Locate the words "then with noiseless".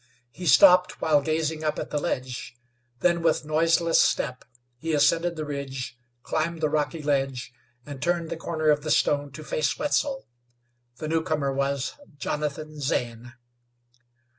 3.01-4.01